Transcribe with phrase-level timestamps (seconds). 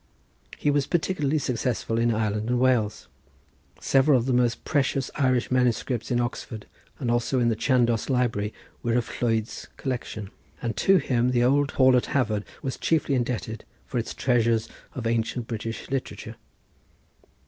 [0.57, 3.07] He was partially successful in Ireland and Wales.
[3.79, 6.65] Several of the most precious Irish manuscripts in Oxford
[6.97, 8.51] and also in the Chandos Library
[8.81, 13.63] were of Lhuyd's collection, and to him the old hall at Hafod was chiefly indebted
[13.85, 16.35] for its treasures of ancient British literature.